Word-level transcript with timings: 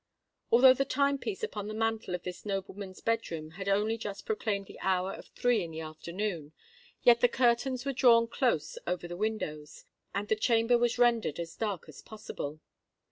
Although 0.51 0.73
the 0.73 0.83
time 0.83 1.19
piece 1.19 1.43
upon 1.43 1.67
the 1.67 1.75
mantel 1.75 2.15
of 2.15 2.23
this 2.23 2.43
nobleman's 2.43 3.01
bed 3.01 3.29
room 3.29 3.51
had 3.51 3.69
only 3.69 3.99
just 3.99 4.25
proclaimed 4.25 4.65
the 4.65 4.79
hour 4.79 5.13
of 5.13 5.27
three 5.27 5.63
in 5.63 5.69
the 5.69 5.81
afternoon, 5.81 6.53
yet 7.03 7.21
the 7.21 7.27
curtains 7.27 7.85
were 7.85 7.93
drawn 7.93 8.27
close 8.27 8.79
over 8.87 9.07
the 9.07 9.15
windows, 9.15 9.85
and 10.15 10.27
the 10.27 10.35
chamber 10.35 10.75
was 10.79 10.97
rendered 10.97 11.37
as 11.39 11.55
dark 11.55 11.87
as 11.87 12.01
possible. 12.01 12.61